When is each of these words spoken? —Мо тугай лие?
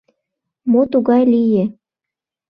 —Мо 0.71 0.81
тугай 0.91 1.23
лие? 1.33 1.63